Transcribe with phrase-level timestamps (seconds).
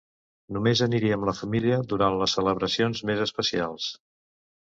[0.55, 3.93] Només aniria amb la família durant les celebracions més especials.